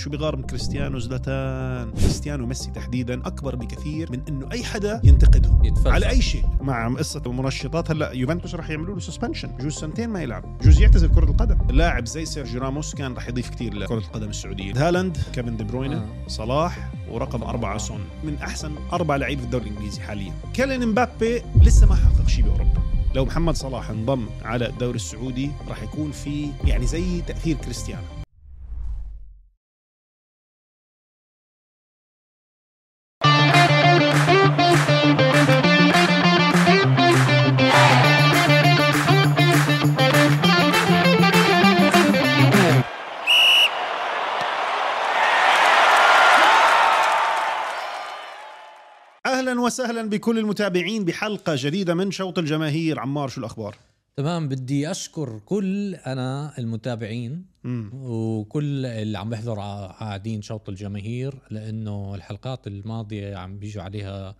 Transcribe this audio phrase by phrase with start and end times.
[0.00, 1.90] شو بغار من كريستيانو زلاتان.
[1.90, 5.64] كريستيانو ميسي تحديدا أكبر بكثير من إنه أي حدا ينتقدهم.
[5.64, 5.86] يتفلسف.
[5.86, 6.44] على أي شيء.
[6.60, 10.58] مع قصة المنشطات هلأ يوفنتوس رح يعملوا له suspension بجوز سنتين ما يلعب.
[10.58, 11.58] بجوز يعتزل كرة القدم.
[11.70, 14.88] لاعب زي سيرجيو راموس كان رح يضيف كثير لكرة القدم السعودية.
[14.88, 16.28] هالاند كيفن دي بروينة آه.
[16.28, 18.00] صلاح ورقم أربعة سون.
[18.24, 20.32] من أحسن أربع لعيبة في الدوري الإنجليزي حاليا.
[20.54, 22.82] كيلين مبابي لسه ما حقق شيء بأوروبا.
[23.14, 28.19] لو محمد صلاح انضم على الدوري السعودي راح يكون في يعني زي تأثير كريستيانو.
[49.70, 53.00] وسهلا بكل المتابعين بحلقة جديدة من شوط الجماهير.
[53.00, 53.76] عمار شو الأخبار؟
[54.16, 61.34] تمام بدي أشكر كل أنا المتابعين امم وكل اللي عم بيحضروا ع- قاعدين شوط الجماهير
[61.50, 64.34] لأنه الحلقات الماضية عم بيجوا عليها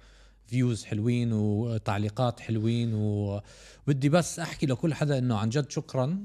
[0.46, 6.18] فيوز حلوين وتعليقات حلوين وبدي بس أحكي لكل حدا إنه عن جد شكرا.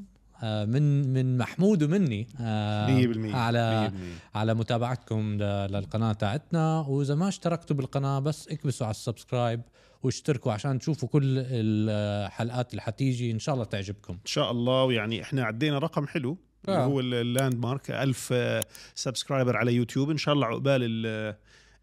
[0.44, 2.88] من من محمود ومني آه،
[3.32, 3.92] 100% على
[4.34, 4.38] 100%.
[4.38, 6.80] على متابعتكم للقناة تاعتنا.
[6.80, 9.62] وإذا ما اشتركتوا بالقناة بس اكبسوا على ال subscribe
[10.04, 13.32] واشتركوا عشان تشوفوا كل الحلقات اللي حتيجي.
[13.32, 14.14] إن شاء الله تعجبكم.
[14.14, 14.84] إن شاء الله.
[14.84, 16.86] ويعني إحنا عدينا رقم حلو اللي آه.
[16.86, 18.64] هو ال- ال landmark 1000 آه،
[18.96, 20.10] subscriber على يوتيوب.
[20.10, 21.36] إن شاء الله عقبال ال-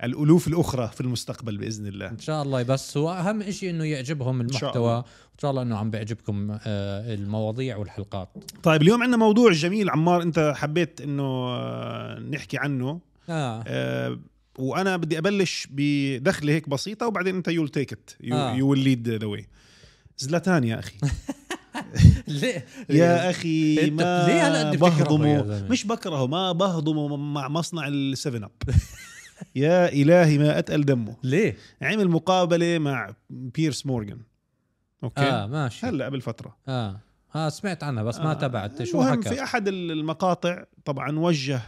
[0.04, 2.08] الألوف الأخرى في المستقبل بإذن الله.
[2.08, 4.94] إن شاء الله بس هو أهم شيء إنه يعجبهم المحتوى.
[4.94, 8.28] وإن شاء الله إنه عم بيعجبكم آه، المواضيع والحلقات.
[8.62, 13.00] طيب اليوم عندنا موضوع جميل عمار أنت حبيت إنه آه، نحكي عنه.
[13.28, 13.64] آه.
[13.66, 14.18] آه،
[14.58, 18.54] وأنا بدي أبلش بدخلة هيك بسيطة وبعدين أنت you'll take it آه.
[18.54, 19.46] you will lead the way
[20.18, 20.94] زلاتان يا أخي.
[22.28, 28.44] ليه؟ يا أخي أنت ما ليه يا بهضمه؟ مش بكرهه ما بهضمه مع مصنع السفن
[28.44, 28.50] اب
[29.54, 31.16] يا إلهي ما أتقل دمه.
[31.22, 34.20] ليه؟ عمل مقابلة مع بيرس مورغان.
[35.04, 35.86] أوكي؟ آه ماشي.
[35.86, 36.56] هلأ قبل فترة.
[36.68, 37.00] آه.
[37.34, 41.60] آه سمعت عنها بس ما آه، تبعت شو حكى؟ في أحد المقاطع طبعا وجه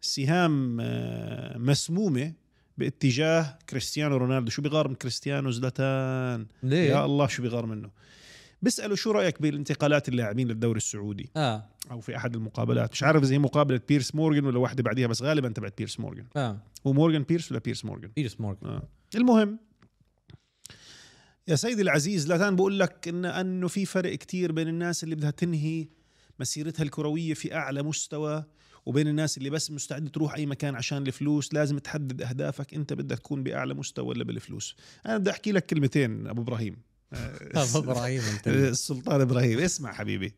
[0.00, 2.32] سهام آه، مسمومة
[2.78, 4.50] باتجاه كريستيانو رونالدو.
[4.50, 7.90] شو بغار من كريستيانو زلاتان ليه؟ يا الله شو بغار منه؟
[8.62, 11.64] بيسألوا شو رأيك بالانتقالات اللاعبين للدوري السعودي؟ آه.
[11.90, 12.92] أو في أحد المقابلات.
[12.92, 16.26] مش عارف إذا هي مقابلة بيرس مورغان ولا واحدة بعديها بس غالبا تبعت بيرس مورغان.
[16.36, 16.58] آه.
[16.88, 18.70] هو مورغان بيرس ولا بيرس مورغان؟ بيرس مورغان.
[18.70, 18.88] آه.
[19.14, 19.58] المهم
[21.48, 25.30] يا سيدي العزيز لاتان بقول لك إن أنه في فرق كتير بين الناس اللي بدها
[25.30, 25.88] تنهي
[26.40, 28.44] مسيرتها الكروية في أعلى مستوى
[28.86, 31.54] وبين الناس اللي بس مستعد تروح أي مكان عشان الفلوس.
[31.54, 32.74] لازم تحدد أهدافك.
[32.74, 34.76] أنت بدك تكون بأعلى مستوى ولا بالفلوس.
[35.06, 36.76] أنا بدي أحكي لك كلمتين أبو إبراهيم.
[37.54, 39.58] أبو إبراهيم أنت السلطان إبراهيم.
[39.58, 40.34] اسمع حبيبي.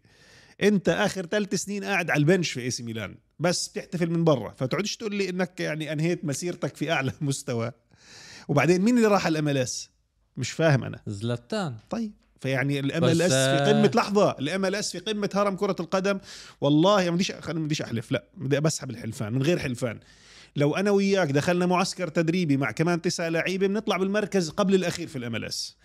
[0.63, 3.17] انت اخر ثلاث سنين قاعد على البنش في اي سي ميلان.
[3.39, 4.51] بس بتحتفل من برا.
[4.51, 7.73] فتقعدش تقول لي إنك يعني أنهيت مسيرتك في أعلى مستوى.
[8.49, 9.91] وبعدين مين اللي راح ال MLS؟
[10.37, 11.01] مش فاهم أنا.
[11.07, 11.77] زلاتان.
[11.91, 12.13] طيب.
[12.41, 14.31] فيعني ال MLS في آه، قمة لحظة.
[14.31, 16.19] ال MLS في قمة هرم كرة القدم.
[16.61, 18.13] والله ما بديش ما بديش أحلف.
[18.13, 20.01] لا بدي بسحب الحلفان من غير حلفان.
[20.57, 25.17] لو أنا وياك دخلنا معسكر تدريبي مع كمان تسعة لعيبة بنطلع بالمركز قبل الأخير في
[25.17, 25.77] ال MLS.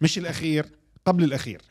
[0.00, 0.66] مش الأخير
[1.06, 1.62] قبل الأخير.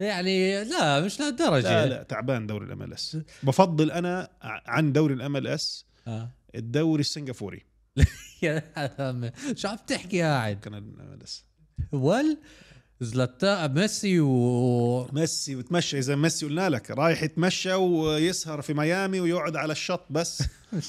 [0.00, 1.62] يعني لا مش لهالدرجة.
[1.62, 3.16] لا لا تعبان دوري ال MLS.
[3.42, 6.30] بفضل أنا عن دوري ال MLS آه.
[6.54, 7.62] الدوري السنغافوري.
[8.42, 8.62] يا
[8.98, 11.44] عمي، شو عم تحكي قاعد كان ال MLS.
[11.92, 12.38] Well
[13.00, 19.56] زلاتان ميسي و ميسي وتمشى إذا ميسي قلنا لك رايح يتمشى ويسهر في ميامي ويقعد
[19.56, 20.42] على الشط بس.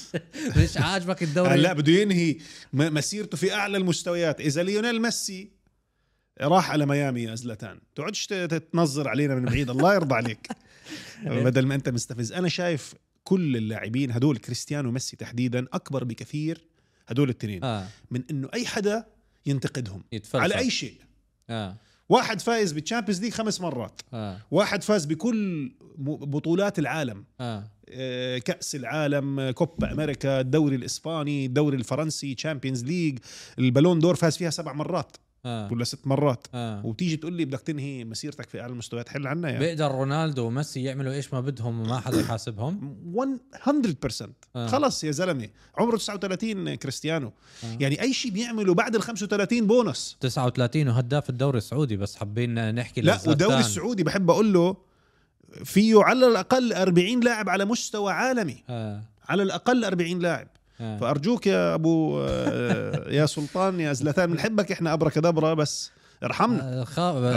[0.56, 2.36] مش عاجبك الدوري؟ هلا بده ينهي
[2.72, 4.40] مسيرته في أعلى المستويات.
[4.40, 5.57] إذا ليونيل ميسي
[6.40, 10.48] راح على ميامي يا زلاتان تقعدش تتنظر علينا من بعيد الله يرضى عليك.
[11.26, 12.94] بدل ما أنت مستفز أنا شايف
[13.24, 16.64] كل اللاعبين هدول كريستيانو وميسي تحديدا أكبر بكثير
[17.08, 17.86] هدول الاثنين آه.
[18.10, 19.06] من إنه أي حدا
[19.46, 20.36] ينتقدهم يتفلسف.
[20.42, 20.96] على أي شيء.
[21.50, 21.76] آه.
[22.08, 24.00] واحد فايز بال Champions League خمس مرات.
[24.12, 24.40] آه.
[24.50, 27.24] واحد فاز بكل بطولات العالم.
[27.40, 27.70] آه.
[27.88, 33.18] آه، كأس العالم آه، كوبا أمريكا الدوري الإسباني الدوري الفرنسي Champions League
[33.58, 35.16] ال Ballon d'Or فاز فيها سبع مرات.
[35.46, 35.72] آه.
[35.72, 36.46] ولا ست مرات.
[36.54, 36.86] آه.
[36.86, 40.82] وتيجي تقول لي بدك تنهي مسيرتك في أعلى المستويات حل عنا يا بيقدر رونالدو وميسي
[40.82, 42.96] يعملوا إيش ما بدهم وما حدا يحاسبهم؟
[43.52, 44.66] 100% آه.
[44.66, 45.48] خلص يا زلمة.
[45.76, 47.32] عمره 39 كريستيانو.
[47.64, 47.76] آه.
[47.80, 50.16] يعني أي شيء بيعمله بعد ال 35 بونص.
[50.20, 53.18] 39 وهداف الدوري السعودي بس حابين نحكي لا.
[53.26, 54.76] والدوري السعودي بحب أقول له
[55.64, 58.64] فيه على الأقل 40 لاعب على مستوى عالمي.
[58.68, 59.02] آه.
[59.28, 60.48] على الأقل 40 لاعب.
[60.80, 60.98] آه.
[60.98, 65.90] فأرجوك يا أبو آه، يا سلطان يا زلتان بنحبك إحنا ابرا كدبرا بس
[66.24, 66.80] ارحمنا آه،.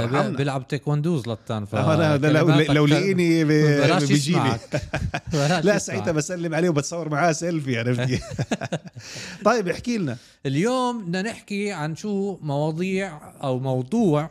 [0.04, 0.30] ارحمنا.
[0.30, 4.82] بيلعب تيكوندوز لطان ف لو, لو لقيني ب- بلاش بيجي لي يسمعك
[5.34, 5.78] بلاش لا.
[5.78, 8.24] ساعتها بسلم عليه وبتصور معاه سيلفي عرفت كيف؟
[9.46, 14.30] طيب احكي لنا اليوم بدنا نحكي عن شو مواضيع أو موضوع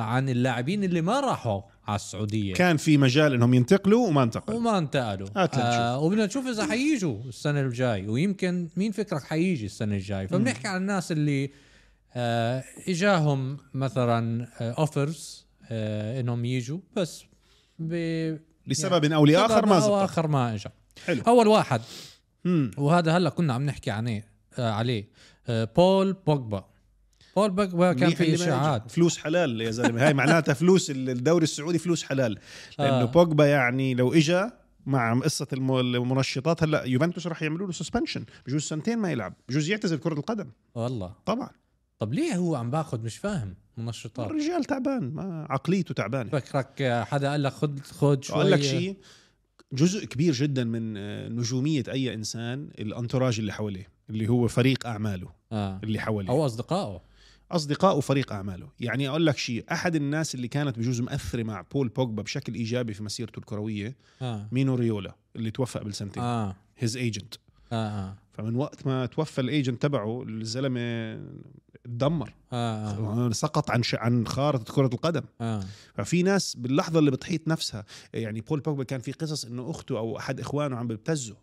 [0.00, 2.54] عن اللاعبين اللي ما راحوا على السعودية.
[2.54, 4.58] كان في مجال إنهم ينتقلوا وما انتقلوا.
[4.58, 5.28] وما انتقلوا.
[5.36, 10.76] آه وبدنا نشوف إذا حييجوا السنة الجاي ويمكن مين فكرك حيجي السنة الجاي؟ فبنحكي عن
[10.76, 11.50] الناس اللي
[12.14, 17.24] آه إجاهم مثلا offers آه إنهم يجوا بس
[17.78, 17.94] ب
[18.66, 20.68] لسبب أو لآخر ما أو زبط آخر ما اجى
[21.04, 21.22] حلو.
[21.26, 21.80] أول واحد.
[22.44, 22.70] مم.
[22.78, 24.22] وهذا هلأ كنا عم نحكي عنه
[24.58, 25.08] آه عليه.
[25.46, 26.71] آه بول بوجبا.
[27.36, 28.34] بول بوجبا كان في.
[28.34, 28.90] إشاعات.
[28.90, 30.06] فلوس حلال يا زلمة.
[30.06, 32.38] هاي معناتها فلوس الدوري السعودي فلوس حلال.
[32.78, 33.04] لأنه آه.
[33.04, 34.44] بوجبا يعني لو اجى
[34.86, 39.34] مع قصة الم- المنشطات هلأ يوفنتوس راح يعملوا له suspension بجوز سنتين ما يلعب.
[39.48, 40.50] بجوز يعتزل كرة القدم.
[40.74, 41.12] والله.
[41.26, 41.50] طبعا.
[41.98, 44.30] طب ليه هو عم باخذ؟ مش فاهم منشطات.
[44.30, 46.30] الرجال تعبان ما عقليته تعبانة.
[46.30, 48.96] فكرك حدا قال لك خد خد شوي أقول لك شيء
[49.72, 54.86] جزء كبير جدا من آه، نجومية أي إنسان ال entourage اللي حواليه اللي هو فريق
[54.86, 55.80] أعماله آه.
[55.84, 56.30] اللي حواليه.
[56.30, 57.02] أو أصدقائه.
[57.52, 58.68] اصدقائه وفريق أعماله.
[58.80, 62.94] يعني أقول لك شيء أحد الناس اللي كانت بجوز مأثرة مع بول بوجبا بشكل إيجابي
[62.94, 64.48] في مسيرته الكروية آه.
[64.52, 66.56] مينو ريولا اللي توفى قبل سنتين آه.
[66.78, 67.34] his agent
[67.72, 68.16] آه آه.
[68.32, 71.18] فمن وقت ما توفى ال agent تبعه الزلمة
[71.84, 72.34] تدمر.
[72.52, 73.94] آه آه, سقط عن ش...
[73.94, 75.22] عن خارطة كرة القدم.
[75.40, 75.64] آه.
[75.94, 77.84] ففي ناس باللحظة اللي بتحيط نفسها
[78.14, 81.36] يعني بول بوجبا كان في قصص إنه أخته أو أحد إخوانه عم بيبتزه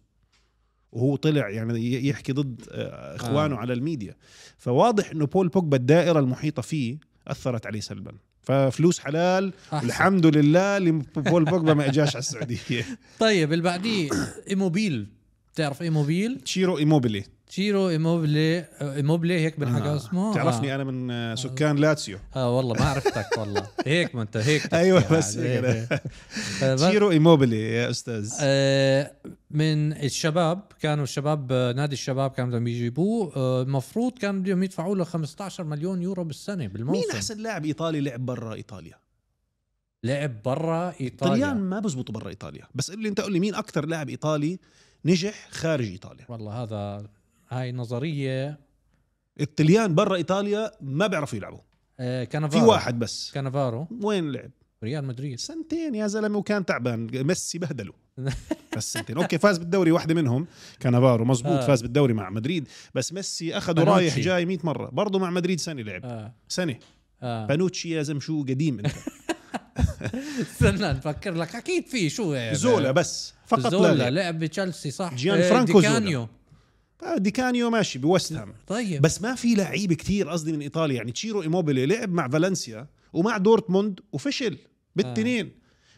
[0.91, 3.59] وهو طلع يعني يحكي ضد آه، إخوانه آه.
[3.59, 4.15] على الميديا.
[4.57, 6.97] فواضح إنه بول بوجبا الدائرة المحيطة فيه
[7.27, 8.11] أثرت عليه سلبا.
[8.41, 9.87] ففلوس حلال أحسن.
[9.87, 12.85] الحمد لله اللي بول بوجبا ما إجاش على السعودية.
[13.19, 14.09] طيب اللي بعديه
[14.49, 15.07] إيموبيلي.
[15.53, 17.23] بتعرف إيموبيلي؟ تشيرو إيموبيلي.
[17.49, 19.95] تشيرو ايموبيلي ايموبيلي هيك بنحكى آه.
[19.95, 20.75] اسمه؟ تعرفني آه.
[20.75, 22.19] أنا من آه، سكان لاتسيو.
[22.35, 23.67] آه والله ما عرفتك والله.
[23.85, 25.17] هيك ما أنت هيك أيوة، يعني.
[25.17, 25.63] بس هيك.
[26.63, 28.33] آه، بس- تشيرو ايموبيلي يا أستاذ.
[28.41, 29.11] آه،
[29.51, 33.33] من الشباب كانوا الشباب آه، نادي الشباب كانوا بدهم يجيبوه.
[33.35, 38.01] آه، المفروض كانوا بدهم يدفعوا له 15 مليون يورو بالسنة مين بالموسم أحسن لاعب إيطالي
[38.01, 38.93] لعب برا إيطاليا؟
[40.03, 41.53] لعب برا إيطاليا.
[41.53, 42.67] ما بزبطوا برا إيطاليا.
[42.75, 44.59] بس اللي أنت قول لي مين أكثر لاعب إيطالي
[45.05, 47.09] نجح خارج إيطاليا؟ والله هذا
[47.49, 48.59] هاي نظرية.
[49.41, 51.59] الطليان برا إيطاليا ما بيعرفوا يلعبوا.
[51.99, 53.31] آه، في كانافارو واحد بس.
[53.33, 53.87] كانافارو.
[54.03, 54.51] وين لعب؟
[54.83, 55.39] ريال مدريد.
[55.39, 57.23] سنتين يا زلمة وكان تعبان.
[57.23, 57.93] ميسي بهدله.
[58.77, 59.17] بس سنتين.
[59.17, 60.47] أوكي فاز بالدوري واحدة منهم.
[60.79, 61.67] كانافارو مزبوط آه.
[61.67, 62.67] فاز بالدوري مع مدريد.
[62.95, 63.83] بس ميسي أخذه.
[63.83, 64.89] رايح جاي 100 مرة.
[64.89, 66.05] برضه مع مدريد سنة لعب.
[66.05, 66.33] آه.
[66.47, 66.75] سنة.
[67.23, 67.45] آه.
[67.45, 68.95] بانوتشي يا زلمة شو قديم أنت.
[70.41, 71.55] استنى نفكر لك.
[71.55, 73.33] أكيد في شو يعني زولا بس.
[73.47, 74.09] فقط لا زولا.
[74.09, 74.39] لعب.
[74.39, 76.29] بتشيلسي صح؟ جيان آه، فرانكو آه،
[77.17, 78.53] ديكانيو ماشي ويست هام.
[78.67, 79.01] طيب.
[79.01, 83.37] بس ما في لعيبه كتير قصدي من إيطاليا يعني تشيرو إيموبيلي لعب مع فالنسيا ومع
[83.37, 84.57] دورتموند وفشل
[84.95, 85.51] بالتنين.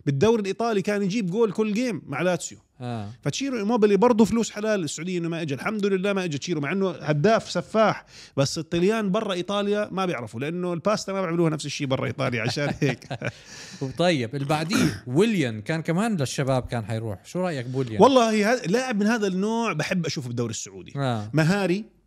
[0.05, 2.57] بالدوري الإيطالي كان يجيب جول كل game مع لاتسيو.
[2.81, 3.09] آه.
[3.21, 6.71] فتشيرو إيموبيلي برضه فلوس حلال السعودية إنه ما اجى الحمد لله ما اجى تشيرو مع
[6.71, 8.05] إنه هداف سفاح.
[8.37, 12.73] بس الطليان برا إيطاليا ما بيعرفوا لأنه الباستا ما بيعملوها نفس الشيء برا إيطاليا عشان
[12.81, 13.07] هيك.
[13.97, 17.25] طيب اللي بعديه ويليان كان كمان للشباب كان حيروح.
[17.25, 20.93] شو رأيك بوليان والله لاعب من هذا النوع بحب أشوفه بالدوري السعودي.
[20.95, 21.29] آه.
[21.33, 22.00] مهاري آه،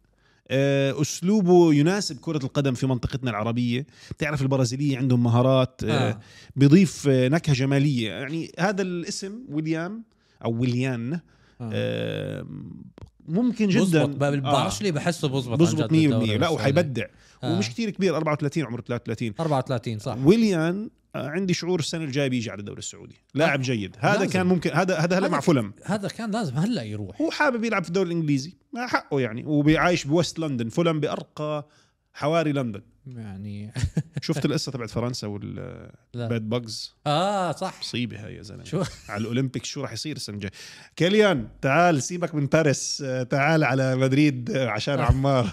[0.50, 3.87] أسلوبه يناسب كرة القدم في منطقتنا العربية.
[4.11, 6.20] بتعرف البرازيلية عندهم مهارات آه، آه.
[6.56, 8.11] بيضيف آه، نكهة جمالية.
[8.11, 10.05] يعني هذا الاسم ويليام
[10.44, 11.20] أو ويليان آه.
[11.73, 12.46] آه،
[13.29, 13.82] ممكن جدا.
[14.05, 14.17] بزبط.
[14.17, 16.48] بعرفش ليه بحسه بزبط بزبط جد 100% بالدوري لا.
[16.48, 17.06] وحيبدع.
[17.44, 17.53] آه.
[17.53, 20.17] ومش كتير كبير 34 عمره 33 34 صح.
[20.24, 23.14] ويليان آه، عندي شعور السنة الجاية بيجي على الدوري السعودي.
[23.34, 23.96] لاعب جيد.
[23.98, 24.32] هذا لازم.
[24.32, 27.20] كان ممكن هذا هذا هلا مع فولم هذا كان لازم هلا يروح.
[27.20, 29.44] هو حابب يلعب في الدوري الإنجليزي حقه يعني.
[29.44, 31.68] وبيعايش بوست لندن فولم بأرقى
[32.12, 32.82] حواري لندن.
[33.06, 33.73] يعني.
[34.23, 37.75] شفت القصة تبعت فرنسا وال bed bugs آه صح.
[37.81, 38.65] مصيبة هاي يا زلمة.
[38.65, 40.53] شو؟ على الأولمبيك شو راح يصير السنة الجاية؟
[40.96, 43.03] كيليان تعال سيبك من باريس.
[43.06, 45.51] آه، تعال على مدريد آه، عشان عمار.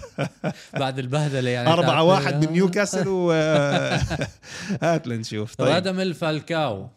[0.74, 1.68] بعد البهدلة يعني.
[1.72, 3.30] أربعة واحد من نيوكاسل و
[4.82, 5.54] هات لنشوف.
[5.54, 5.68] طيب.
[5.68, 6.88] رادميل فالكاو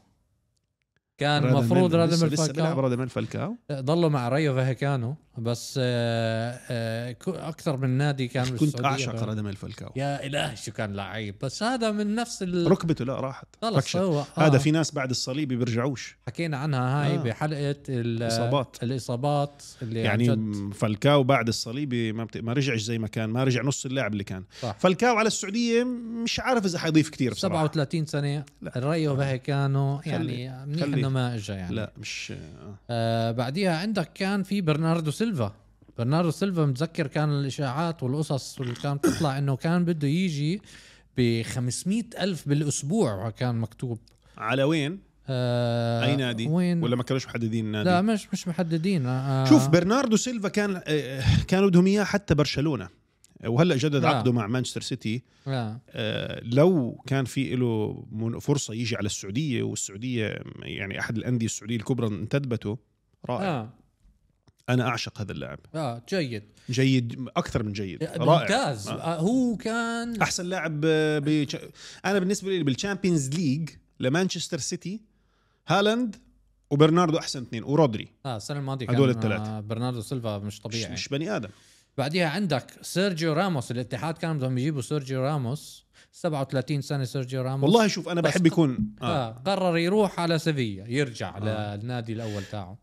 [1.17, 7.15] كان المفروض رادميل لسه بيلعب فالكاو رادميل فالكاو ضلوا مع ريو فاهيكانو بس آه آه
[7.27, 11.63] أكثر من نادي كان كنت أعشق ف- رادميل فالكاو يا إلهي شو كان لعيب بس
[11.63, 12.71] هذا من نفس ال...
[12.71, 13.95] ركبته لا راحت خلص.
[13.95, 14.25] هو آه.
[14.35, 17.17] هذا في ناس بعد الصليبي بيرجعوش حكينا عنها هاي آه.
[17.23, 18.77] بحلقة ال- إصابات.
[18.83, 22.37] الإصابات اللي يعني فالكاو بعد الصليبي ما, بت...
[22.37, 24.75] ما رجعش زي ما كان ما رجع نص اللاعب اللي كان صح.
[24.79, 25.83] فالكاو على السعودية
[26.23, 28.77] مش عارف إذا حيضيف كتير بصراحة 37 سنة لا.
[28.77, 31.04] الريو فاهيكانو يعني خلي.
[31.05, 31.75] إنه ما اجى يعني.
[31.75, 32.75] لا مش آه.
[32.89, 35.53] آه بعديها عندك كان في برناردو سيلفا.
[35.97, 40.61] برناردو سيلفا متذكر كان الإشاعات والقصص اللي كانت تطلع إنه كان بده يجي
[41.17, 43.99] ب 500 ألف بالأسبوع كان مكتوب.
[44.37, 49.05] على وين؟ آه أي نادي؟ وين؟ ولا ما كانوش محددين النادي لا مش مش محددين.
[49.05, 49.45] آه.
[49.49, 52.89] شوف برناردو سيلفا كان آه، كانوا بدهم إياه حتى برشلونة.
[53.43, 54.05] وهلا جدد.
[54.05, 55.79] عقده مع مانشستر سيتي آه.
[56.43, 58.05] لو كان في له
[58.41, 62.77] فرصة يجي على السعودية والسعودية يعني أحد الأندية السعودية الكبرى انتدبته
[63.25, 63.73] رائع آه.
[64.69, 68.93] أنا أعشق هذا اللاعب آه جيد جيد أكثر من جيد رائع ممتاز آه.
[68.93, 69.19] آه.
[69.19, 71.57] هو كان أحسن لاعب آه، بش...
[72.05, 75.01] أنا بالنسبة لي بال Champions League لمانشستر سيتي
[75.67, 76.15] هالاند
[76.71, 79.57] وبرناردو أحسن اثنين ورودري آه السنة الماضية هدول كان الثلاثة.
[79.57, 81.49] آه برناردو سيلفا مش مش, طبيعي مش بني آدم
[81.97, 87.87] بعديها عندك سيرجيو راموس الاتحاد كانوا بدهم يجيبوا سيرجيو راموس 37 سنة سيرجيو راموس والله
[87.87, 89.05] شوف أنا بحب يكون آه.
[89.05, 89.31] آه.
[89.45, 91.75] قرر يروح على سيفيا يرجع آه.
[91.75, 92.77] للنادي الأول تاعه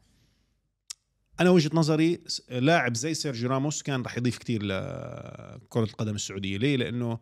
[1.40, 6.76] أنا وجهة نظري لاعب زي سيرجيو راموس كان رح يضيف كتير لكرة القدم السعودية ليه
[6.76, 7.18] لأنه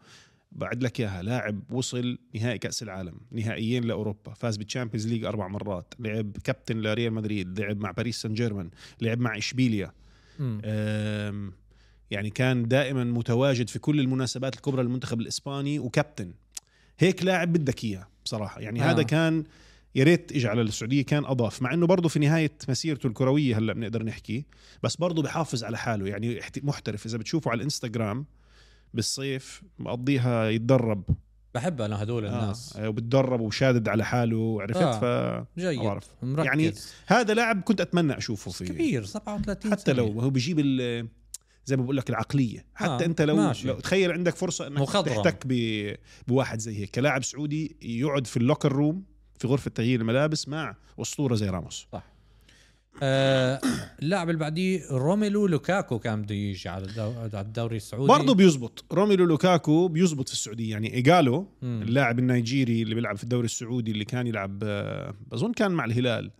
[0.53, 5.49] بعد لك إياها لاعب وصل نهائي كأس العالم نهائيين لأوروبا فاز بال Champions League أربع
[5.49, 8.71] مرات لعب كابتن لريال مدريد لعب مع باريس سان جيرمان
[9.01, 9.93] لعب مع إشبيليا
[12.11, 16.33] يعني كان دائما متواجد في كل المناسبات الكبرى للمنتخب الإسباني وكابتن
[16.99, 18.85] هيك لاعب بدك إياه بصراحة يعني آه.
[18.85, 18.91] آه.
[18.91, 19.45] هذا كان
[19.95, 23.73] يا ريت اجى على السعودية كان أضاف مع إنه برضه في نهاية مسيرته الكروية هلأ
[23.73, 24.45] بنقدر نحكي
[24.83, 28.27] بس برضه بحافظ على حاله يعني محترف إذا بتشوفه على الإنستغرام
[28.95, 31.03] بالصيف مقضيها يتدرب
[31.55, 35.01] بحب أنا هدول الناس آه وبتدرب وشادد على حاله عرفت آه.
[35.03, 35.47] آه.
[35.59, 35.81] جيد.
[36.23, 36.73] مركز يعني
[37.07, 39.93] فهذا لاعب كنت أتمنى أشوفه في كبير 37 حتى.
[39.93, 41.09] لو هو بيجيب ال-
[41.71, 42.65] زي ما بقول لك العقلية.
[42.75, 43.69] حتى آه، أنت لو, ماشي.
[43.69, 45.15] لو تخيل عندك فرصة إنك مخضرم.
[45.15, 45.95] تحتك ب-
[46.29, 46.91] بواحد زي هيك.
[46.91, 49.05] كلاعب سعودي يقعد في ال locker room
[49.39, 51.87] في غرفة تغيير الملابس مع أسطورة زي راموس.
[53.03, 53.61] آه
[54.03, 58.09] اللاعب اللي بعديه روميلو لوكاكو كان بده يجي على الدو- على الدوري السعودي.
[58.09, 58.85] برضه بيزبط.
[58.93, 60.71] روميلو لوكاكو بيزبط في السعودية.
[60.71, 61.49] يعني إيجالو.
[61.63, 66.31] اللاعب النيجيري اللي بيلعب في الدوري السعودي اللي كان يلعب آه، بظن كان مع الهلال.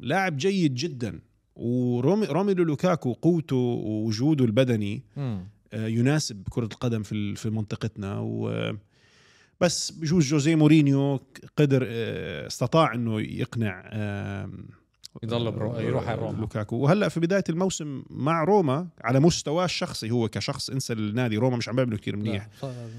[0.00, 1.20] لاعب جيد جدا.
[1.56, 5.02] وروميلو لوكاكو قوته ووجوده البدني.
[5.72, 8.18] آه، يناسب كرة القدم في في منطقتنا.
[8.20, 8.72] و
[9.60, 11.20] بس بجوز جوزيه مورينيو
[11.56, 13.90] قدر آه، استطاع إنه يقنع
[15.22, 16.38] يضل برو- يروح على روما.
[16.40, 16.76] لوكاكو.
[16.76, 21.36] وهلأ في بداية الموسم مع روما على مستواه الشخصي هو كشخص انسى النادي.
[21.36, 22.48] روما مش عم بيعملوا كثير منيح.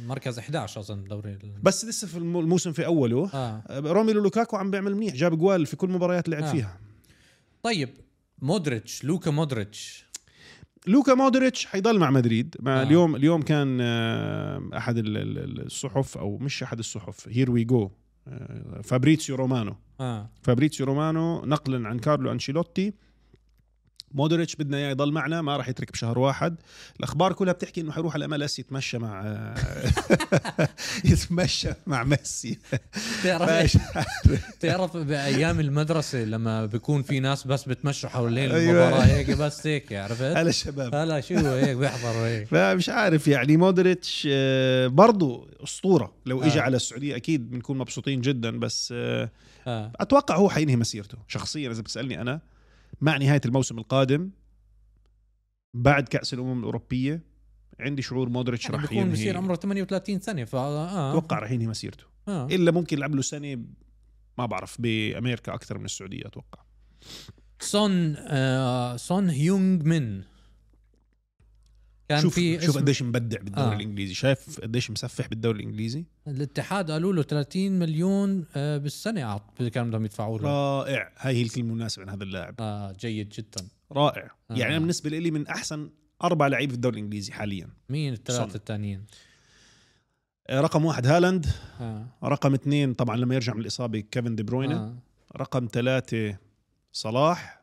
[0.07, 3.29] مركز 11 أظن دوري بس لسه في الم- الموسم في أوله.
[3.33, 5.13] آه، روميلو لوكاكو عم بيعمل منيح.
[5.15, 6.51] جاب جول في كل مباريات اللي لعب آه.
[6.51, 6.77] فيها.
[7.63, 7.89] طيب
[8.41, 10.07] مودريتش لوكا مودريتش.
[10.87, 12.55] لوكا مودريتش حيضل مع مدريد.
[12.59, 12.79] مع آه.
[12.79, 12.83] آه.
[12.83, 17.27] اليوم اليوم كان آه، أحد ال- ال- الصحف أو مش أحد الصحف.
[17.29, 17.91] here we go
[18.83, 19.75] فابريتسيو رومانو.
[19.99, 20.29] آه.
[20.41, 22.93] فابريتسيو رومانو نقلا عن كارلو أنشيلوتي.
[24.11, 26.55] مودريتش بدنا إياه يضل معنا ما راح يترك بشهر واحد.
[26.99, 29.25] الأخبار كلها بتحكي إنه حيروح على MLS يتمشى مع
[31.05, 32.57] يتمشى مع ميسي.
[33.23, 33.77] تعرف
[34.59, 38.87] تعرف بأيام المدرسة لما بيكون في ناس بس بتمشوا حوالين أيوة.
[38.87, 42.47] المباراة هيك بس هيك عرفت؟ هلا الشباب هلا شو هيك بيحضروا هيك.
[42.47, 46.13] فمش عارف يعني مودريتش آه، برضو أسطورة.
[46.25, 46.63] لو اجى آه.
[46.63, 49.29] على السعودية أكيد بنكون مبسوطين جدا بس آه.
[49.67, 52.39] أتوقع هو حينهي مسيرته شخصيا إذا بتسألني أنا.
[53.01, 54.29] مع نهاية الموسم القادم
[55.73, 57.23] بعد كأس الأمم الأوروبية
[57.79, 61.11] عندي شعور مودريتش يعني راح بيكون بصير ينهي عمره 38 سنة ف آه.
[61.11, 62.03] أتوقع راح ينهي مسيرته.
[62.27, 62.45] آه.
[62.47, 63.63] إلا ممكن يلعب له سنة
[64.37, 66.63] ما بعرف بأمريكا أكثر من السعودية أتوقع.
[67.59, 70.23] سون آه سون هيونغ مين.
[72.09, 73.71] كان شوف في شوف قديش مبدع بالدوري آه.
[73.71, 73.75] آه.
[73.75, 79.39] الإنجليزي شايف قديش مسفح بالدوري الإنجليزي الاتحاد قالوا له 30 مليون آه بالسنة
[79.73, 83.67] كانوا بدهم يدفعوا له رائع هاي هي الكلمة المناسبة عن هذا اللاعب آه جيد جدا
[83.91, 84.55] رائع آه.
[84.55, 85.89] يعني أنا بالنسبة لي من أحسن
[86.23, 88.13] أربع لعيبة في الدوري الإنجليزي حاليا مين.
[88.13, 89.05] الثلاثة الثانيين
[90.49, 91.45] آه، رقم واحد هالاند
[91.81, 92.07] آه.
[92.23, 94.95] رقم اثنين طبعا لما يرجع من الإصابة كيفن دي بروينة آه.
[95.37, 96.37] رقم ثلاثة
[96.91, 97.61] صلاح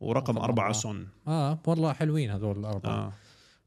[0.00, 0.72] ورقم رقم أربعة أربعة.
[0.72, 3.12] سون آه والله حلوين هذول الأربعة آه.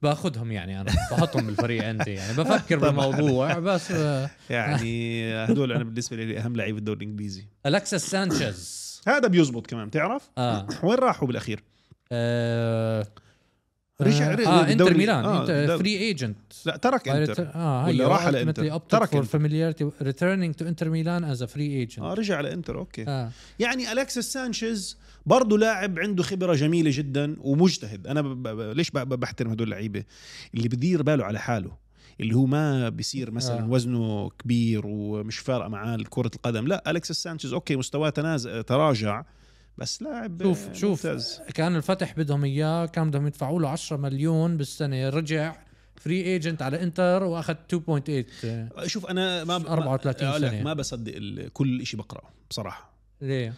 [0.04, 0.08] آه.
[0.08, 3.08] باخذهم يعني أنا بحطهم بالفريق عندي يعني بفكر طبعاً.
[3.08, 4.30] بالموضوع بس آه.
[4.50, 10.30] يعني هدول أنا بالنسبة لي أهم لعيبة الدوري الإنجليزي الكسس سانشيز هذا بيزبط كمان تعرف
[10.38, 11.64] آه, وين راحوا بالأخير
[12.12, 13.08] آه.
[14.02, 15.26] رجع- رجع آه إنتر بالدوري- ميلان.
[15.26, 17.48] آه، إنت free agent لا ترك إنتر.
[17.56, 18.78] آه ولا راح على إنتر.
[18.78, 19.24] ترك for Inter.
[19.32, 23.06] familiarity returning to Inter Milan as free agent آه رجع على إنتر okay.
[23.08, 23.32] آه.
[23.60, 28.08] يعني الكسس سانشيز برضه لاعب عنده خبرة جميلة جدا ومجتهد.
[28.08, 28.44] أنا ب...
[28.48, 28.74] ب...
[28.76, 28.98] ليش ب...
[28.98, 30.04] ب- بحترم هدول اللعيبة؟
[30.56, 31.72] اللي بدير باله على حاله.
[32.20, 33.64] اللي هو ما بيصير مثلا آه.
[33.64, 33.70] آه.
[33.70, 36.68] وزنه كبير ومش فارقة معاه كره القدم.
[36.68, 39.24] لا الكسس سانشيز okay مستواه تنازع تراجع.
[39.80, 41.42] بس لاعب شوف آه، شوف ممتاز.
[41.54, 45.10] كان الفتح بدهم إياه كان بدهم يدفعوا له 10 مليون بالسنة.
[45.10, 45.56] رجع
[45.96, 50.64] free agent على إنتر وأخذ 2.8 آه، شوف أنا ما 34 أقول لك سنة.
[50.64, 51.14] ما بصدق
[51.54, 52.94] كل شيء بقرأه بصراحة.
[53.22, 53.54] ليه؟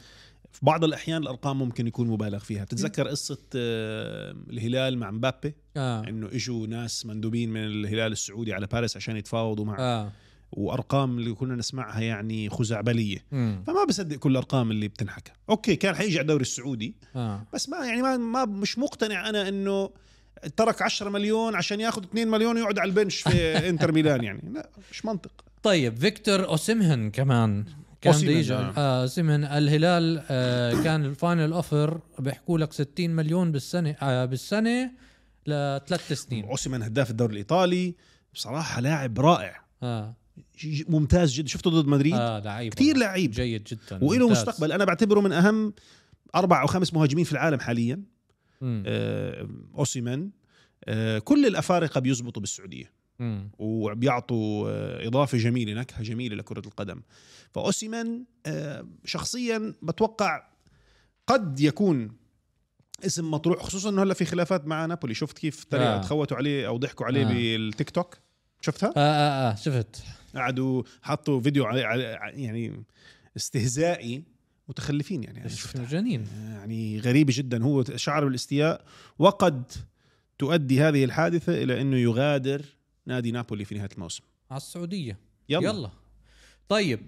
[0.52, 2.64] في بعض الأحيان الأرقام ممكن يكون مبالغ فيها.
[2.64, 6.04] بتتذكر قصة آه، الهلال مع مبابي؟ آه.
[6.08, 10.12] إنه إجوا ناس مندوبين من الهلال السعودي على باريس عشان يتفاوضوا مع آه.
[10.52, 13.26] وأرقام اللي كنا نسمعها يعني خزعبلية.
[13.34, 15.32] امم فما بصدق كل الأرقام اللي بتنحكى.
[15.50, 17.44] okay كان حيجي على الدوري السعودي آه.
[17.54, 19.90] بس ما يعني ما, ما مش مقتنع أنا إنه
[20.58, 23.30] ترك 10 مليون عشان ياخذ 2 مليون ويقعد على ال bench في
[23.70, 24.42] إنتر ميلان يعني.
[24.54, 25.32] لا مش منطق.
[25.64, 27.66] طيب فيكتور أوسيمهن كمان.
[28.02, 29.02] كان بده يجي آه.
[29.02, 29.44] أوسيمهن.
[29.44, 34.92] الهلال آه كان ال final offer بيحكوا لك 60 مليون بالسنة آه بالسنة
[35.48, 36.46] لثلاث سنين.
[36.46, 37.96] اوسيمان هداف الدوري الإيطالي.
[38.34, 39.62] بصراحة لاعب رائع.
[39.84, 40.12] ج-
[40.88, 42.98] ممتاز جدا شفته ضد مدريد آه لعيب كثير.
[42.98, 44.30] لعيب جيد جدا وله.
[44.30, 45.74] مستقبل أنا بعتبره من أهم
[46.36, 48.04] أربع أو خمس مهاجمين في العالم حاليا.
[48.64, 50.30] آه، أوسيمان
[50.86, 53.52] آه، كل الأفارقة بيزبطوا بالسعودية مم.
[53.60, 57.02] وبيعطوا آه، إضافة جميلة نكهة جميلة لكرة القدم
[57.52, 60.48] فأوسيمان آه، شخصيا بتوقع
[61.28, 62.12] قد يكون
[63.06, 65.78] اسم مطروح خصوصا إنه هلا في خلافات مع نابولي شفت كيف آه.
[65.78, 66.02] آه.
[66.02, 67.30] تخوتوا عليه أو ضحكوا عليه آه.
[67.30, 67.34] آه.
[67.34, 68.18] بالتيك توك
[68.62, 70.04] شفتها آه آه آه شفت
[70.36, 71.80] قعدوا حطوا فيديو على
[72.34, 72.84] يعني
[73.38, 74.24] استهزائي
[74.70, 75.44] متخلفين يعني.
[75.44, 75.86] إيش شفتها.
[75.86, 76.28] جنين.
[76.52, 77.64] يعني غريبة جدا.
[77.64, 78.86] هو شعر بالاستياء
[79.20, 79.72] وقد
[80.40, 82.62] تؤدي هذه الحادثة إلى أنه يغادر
[83.06, 84.24] نادي نابولي في نهاية الموسم.
[84.52, 85.18] على السعودية.
[85.50, 85.90] يلا, يلا.
[86.70, 87.00] طيب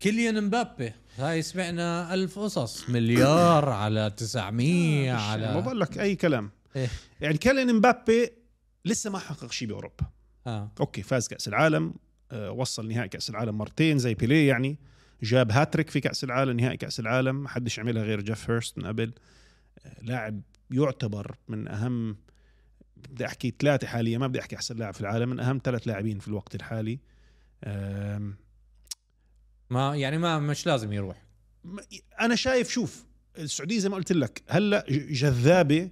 [0.00, 0.92] كيليان مبابي.
[1.18, 6.50] هاي سمعنا ألف قصص مليار على 900 مش- على ما بقول لك أي كلام.
[6.76, 6.88] إيه.
[7.20, 8.30] يعني كيليان مبابي
[8.84, 10.06] لسه ما حقق شيء بأوروبا.
[10.46, 10.70] آه.
[10.80, 11.86] okay فاز كأس العالم.
[11.86, 14.78] آه، وصل نهائي كأس العالم مرتين زي بيليه يعني
[15.22, 17.42] جاب هاتريك في كأس العالم نهائي كأس العالم.
[17.42, 19.12] ما حدش عملها غير جيف هيرست من قبل.
[19.84, 22.16] آه، لاعب يعتبر من أهم
[22.96, 26.18] بدي أحكي ثلاثة حاليا ما بدي أحكي أحسن لاعب في العالم من أهم ثلاث لاعبين
[26.18, 26.98] في الوقت الحالي.
[29.70, 31.26] ما يعني ما مش لازم يروح.
[32.20, 33.06] أنا شايف شوف
[33.38, 35.90] السعودية زي ما قلت لك هلأ جذابة.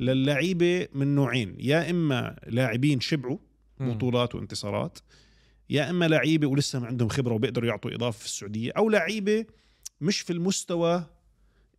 [0.00, 1.56] للعيبة من نوعين.
[1.58, 3.38] يا إما لاعبين شبعوا.
[3.80, 4.98] بطولات وانتصارات
[5.70, 9.44] يا إما لعيبة ولسه ما عندهم خبرة وبيقدروا يعطوا إضافة في السعودية أو لعيبة
[10.00, 11.04] مش في المستوى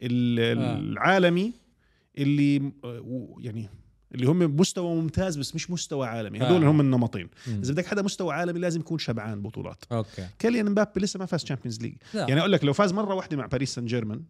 [0.01, 0.77] ال- آه.
[0.79, 1.53] العالمي
[2.17, 2.71] اللي
[3.39, 3.69] يعني
[4.15, 6.71] اللي هم مستوى ممتاز بس مش مستوى عالمي هدول آه.
[6.71, 7.29] هم النمطين.
[7.47, 11.43] إذا بدك حدا مستوى عالمي لازم يكون شبعان بطولات okay كيليان مبابي لسه ما فاز
[11.43, 11.95] Champions League.
[12.13, 14.21] يعني أقول لك لو فاز مرة واحدة مع باريس سان جيرمان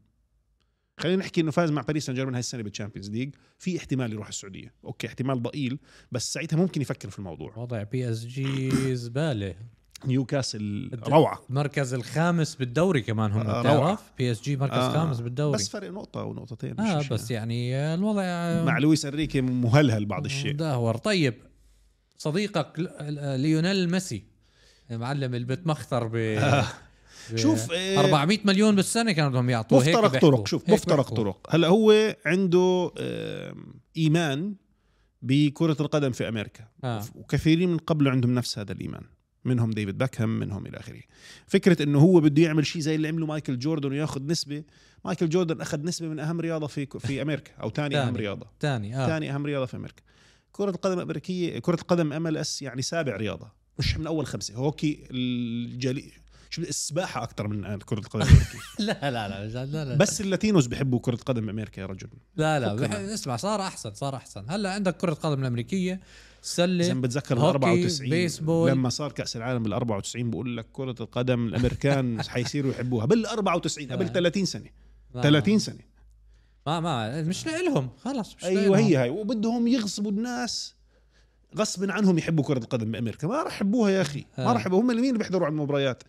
[1.00, 4.14] خلينا نحكي إنه فاز مع باريس سان جيرمان هاي السنة بال Champions League في احتمال
[4.14, 4.74] يروح السعودية.
[4.86, 5.80] okay احتمال ضئيل
[6.12, 7.54] بس ساعتها ممكن يفكر في الموضوع.
[7.58, 9.56] وضع PSG زبالة.
[10.06, 11.42] نيوكاسل روعة.
[11.50, 14.02] المركز الخامس بالدوري كمان هم آه، بتعرف.
[14.17, 15.58] PSG مركز آه، خامس بالدوري.
[15.58, 17.76] بس فرق نقطة أو نقطتين آه بس يعني.
[17.76, 20.52] آه، الوضع آه، مع لويس أنريكي مهلهل بعض الشيء.
[20.54, 21.34] دهور طيب
[22.18, 24.24] صديقك آه، ليونيل ميسي
[24.92, 26.64] المعلم اللي بتمخطر ب ب-
[27.36, 30.22] شوف، آه، 400 مليون بالسنة كانوا بدهم يعطوه هيك مفترق.
[30.22, 31.10] طرق شوف مفترق.
[31.13, 32.92] طرق هلأ هو عنده
[33.98, 34.56] إيمان
[35.22, 37.06] بكرة القدم في أمريكا آه.
[37.16, 39.04] وكثيرين من قبله عندهم نفس هذا الإيمان
[39.46, 41.02] منهم ديفيد بيكهام منهم إلى آخره
[41.48, 44.63] فكرة إنه هو بده يعمل شيء زي اللي عمله مايكل جوردن وياخذ نسبة
[45.06, 48.18] مايكل جوردن أخذ نسبة من أهم رياضة في في أمريكا أو ثاني أهم تاني.
[48.18, 50.02] رياضة تاني آه ثاني أهم رياضة في أمريكا
[50.52, 56.12] كرة القدم الامريكيه كرة القدم MLS يعني سابع رياضة مش من أول خمسة هوكي الجليد
[56.50, 58.26] شو السباحة أكثر من كرة القدم
[58.80, 59.96] لا لا لا لا لا.
[59.96, 62.08] بس ال Latinos بحبوا كرة القدم بامريكا يا رجل.
[62.36, 62.74] لا لا.
[62.76, 62.92] بح...
[62.96, 64.46] اسمع صار أحسن صار أحسن.
[64.50, 66.00] هلأ عندك كرة قدم الأمريكية
[66.42, 68.72] سلة زي ما بتذكر هوكي، 94 بيسبول.
[68.72, 73.06] لما صار كأس العالم بال 94 بقول لك كرة القدم الأمريكان حيصيروا يحبوها.
[73.06, 74.10] بال 94 قبل آه.
[74.10, 74.70] 30 سنة.
[75.16, 75.80] ما- 30 سنة.
[76.68, 78.74] ما ما مش لهم خلص مش أيوه لإلهم.
[78.76, 80.76] هي هاي وبدهم يغصبوا الناس.
[81.58, 83.28] غصبا عنهم يحبوا كرة القدم بأمريكا.
[83.28, 84.26] ما راح يحبوها يا أخي.
[84.38, 84.54] ما آه.
[84.54, 86.04] راح هم مين اللي بيحضروا على المباريات؟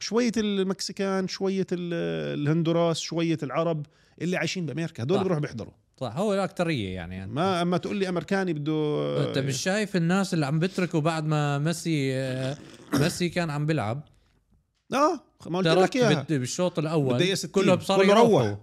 [0.00, 3.86] شوية المكسيكان شوية ال- الهندوراس شوية العرب
[4.22, 5.22] اللي عايشين بأمريكا هدول صح.
[5.22, 5.72] بيروحوا بيحضروا.
[6.00, 7.26] صح هو الاكثريه يعني.
[7.26, 11.58] ما أما تقول لي أمريكاني بده أنت مش شايف الناس اللي عم بتركوا بعد ما
[11.58, 12.56] ميسي آه،
[12.94, 14.02] ميسي كان عم بيلعب؟
[14.92, 16.22] آه ما قلت لك إياها.
[16.28, 18.48] بالشوط الأول بالدقيقة 60 كلهم صاروا كله يروحوا.
[18.48, 18.58] روح.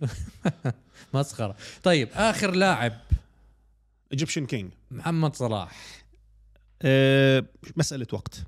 [1.14, 1.56] مسخرة.
[1.82, 2.92] طيب آخر لاعب.
[4.12, 5.78] Egyptian King محمد صلاح.
[6.82, 7.44] أه
[7.76, 8.42] مسألة وقت.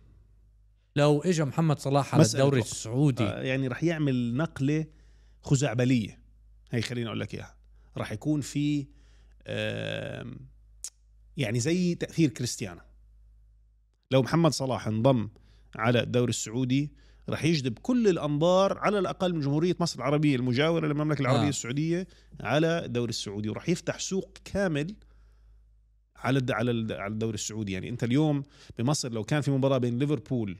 [0.96, 2.60] لو اجى محمد صلاح على الدوري.
[2.60, 4.86] السعودي آه يعني رح يعمل نقلة
[5.42, 6.18] خزعبلية
[6.70, 7.54] هي خليني أقول لك إياها
[7.96, 8.86] رح يكون في
[9.46, 10.36] آم،
[11.36, 12.80] يعني زي تأثير كريستيانو
[14.10, 15.28] لو محمد صلاح انضم
[15.76, 16.92] على الدوري السعودي
[17.28, 21.46] رح يجذب كل الأنظار على الأقل من جمهورية مصر العربية المجاورة للمملكة العربية آه.
[21.46, 21.48] آه.
[21.48, 22.06] السعودية
[22.40, 24.94] على الدوري السعودي ورح يفتح سوق كامل
[26.16, 26.70] على على
[27.12, 28.42] الدوري السعودي يعني أنت اليوم
[28.78, 30.56] بمصر لو كان في مباراة بين ليفربول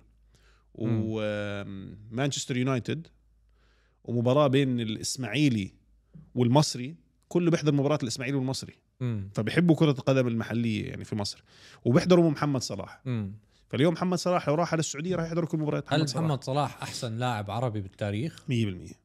[0.74, 3.06] ومانشستر يونايتد
[4.04, 5.70] ومباراة بين الإسماعيلي
[6.34, 6.96] والمصري
[7.28, 8.74] كله بيحضر مباراة الإسماعيلي والمصري.
[9.02, 11.44] امم فبيحبوا كرة القدم المحلية يعني في مصر.
[11.84, 13.02] وبيحضروا محمد صلاح.
[13.06, 13.34] امم
[13.68, 16.24] فاليوم محمد صلاح لو راح على السعودية راح يحضر كل مباريات هل محمد صلاح.
[16.24, 19.01] محمد صلاح أحسن لاعب عربي بالتاريخ؟ 100%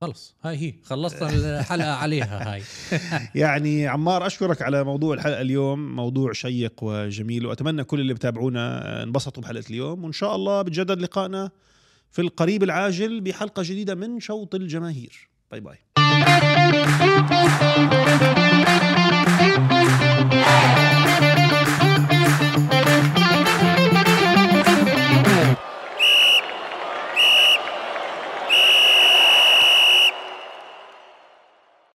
[0.00, 0.34] خلص.
[0.42, 0.74] هاي هي.
[0.84, 1.28] خلصنا
[1.60, 2.62] الحلقة عليها هاي.
[3.42, 9.42] يعني عمار أشكرك على موضوع الحلقة اليوم موضوع شيق وجميل وأتمنى كل اللي بتابعونا انبسطوا
[9.42, 11.50] بحلقة اليوم وإن شاء الله بتجدد لقائنا
[12.10, 15.28] في القريب العاجل بحلقة جديدة من شوط الجماهير.
[15.50, 15.78] bye bye.